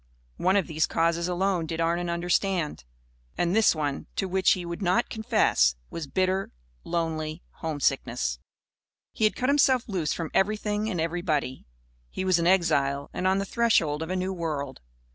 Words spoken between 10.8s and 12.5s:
and everybody. He was an